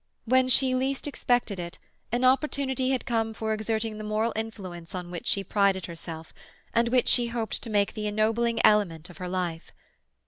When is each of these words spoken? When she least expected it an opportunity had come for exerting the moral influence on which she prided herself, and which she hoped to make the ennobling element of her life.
When 0.25 0.47
she 0.47 0.73
least 0.73 1.05
expected 1.05 1.59
it 1.59 1.77
an 2.11 2.23
opportunity 2.23 2.89
had 2.89 3.05
come 3.05 3.35
for 3.35 3.53
exerting 3.53 3.99
the 3.99 4.03
moral 4.03 4.33
influence 4.35 4.95
on 4.95 5.11
which 5.11 5.27
she 5.27 5.43
prided 5.43 5.85
herself, 5.85 6.33
and 6.73 6.89
which 6.89 7.07
she 7.07 7.27
hoped 7.27 7.61
to 7.61 7.69
make 7.69 7.93
the 7.93 8.07
ennobling 8.07 8.59
element 8.65 9.11
of 9.11 9.17
her 9.19 9.29
life. 9.29 9.71